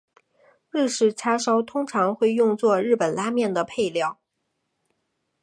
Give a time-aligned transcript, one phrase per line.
[0.71, 4.19] 日式叉烧通常会用作日本拉面的配料。